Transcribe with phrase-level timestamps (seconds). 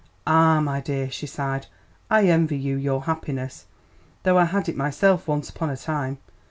[0.25, 1.67] "Ah, my dear," she sighed,
[2.09, 3.67] "I envy you your happiness,
[4.23, 6.17] though I had it myself once upon a time.